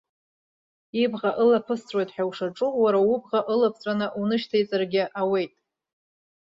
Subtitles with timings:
[1.03, 5.53] Ибӷа ылаԥысҵәоит ҳәа ушаҿу уара убӷа ылаԥҵәаны унышьҭеиҵаргьы ауеит.